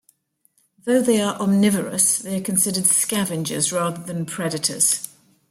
[0.83, 5.07] Though they are omnivorous, they are considered scavengers rather than predators.